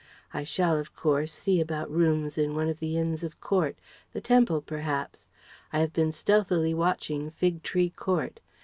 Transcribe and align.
I 0.33 0.43
shall, 0.43 0.79
of 0.79 0.95
course, 0.95 1.31
see 1.31 1.61
about 1.61 1.91
rooms 1.91 2.35
in 2.35 2.55
one 2.55 2.67
of 2.67 2.79
the 2.79 2.97
Inns 2.97 3.23
of 3.23 3.39
Court 3.39 3.77
the 4.13 4.19
Temple 4.19 4.63
perhaps. 4.63 5.27
I 5.71 5.77
have 5.77 5.93
been 5.93 6.11
stealthily 6.11 6.73
watching 6.73 7.29
Fig 7.29 7.61
Tree 7.61 7.91
Court. 7.91 8.39